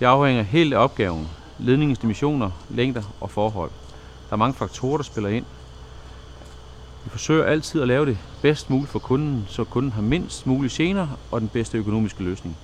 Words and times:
Det 0.00 0.06
afhænger 0.06 0.42
helt 0.42 0.74
af 0.74 0.78
opgaven, 0.78 1.28
ledningens 1.58 1.98
dimensioner, 1.98 2.50
længder 2.70 3.02
og 3.20 3.30
forhold. 3.30 3.70
Der 4.28 4.32
er 4.32 4.36
mange 4.36 4.54
faktorer, 4.54 4.96
der 4.96 5.04
spiller 5.04 5.30
ind. 5.30 5.44
Vi 7.04 7.10
forsøger 7.10 7.44
altid 7.44 7.82
at 7.82 7.88
lave 7.88 8.06
det 8.06 8.18
bedst 8.42 8.70
muligt 8.70 8.90
for 8.90 8.98
kunden, 8.98 9.44
så 9.48 9.64
kunden 9.64 9.92
har 9.92 10.02
mindst 10.02 10.46
mulige 10.46 10.84
gener 10.84 11.08
og 11.30 11.40
den 11.40 11.48
bedste 11.48 11.78
økonomiske 11.78 12.22
løsning. 12.22 12.56